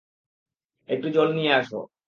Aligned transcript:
একটু 0.89 1.07
জল 1.15 1.29
নিয়ে 1.33 1.51
আসো! 1.53 1.79